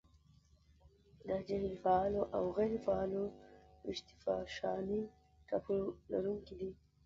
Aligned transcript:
دا 1.27 1.37
جهیل 1.47 1.75
فعالو 1.83 2.21
او 2.35 2.43
غیرو 2.57 2.79
فعالو 2.85 3.23
اتشفشاني 3.87 5.01
ټاپو 5.47 5.77
لرونکي 6.11 6.53
دي. 6.59 6.71